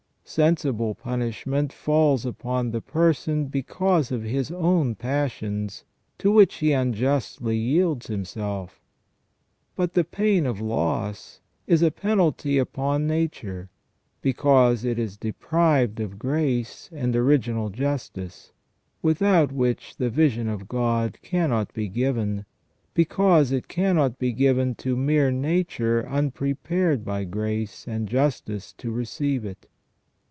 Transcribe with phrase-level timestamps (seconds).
[0.23, 5.83] Sensible punishment falls upon the person because of his own passions,
[6.17, 8.79] to which he unjustly yields himself;
[9.75, 13.69] but the pain of loss is a penalty upon nature
[14.21, 18.53] because it is deprived of grace and original justice,
[19.01, 22.45] without which the vision of God cannot be given,
[22.93, 29.43] because it cannot be given to mere nature unprepared by grace and justice to receive
[29.43, 29.67] it.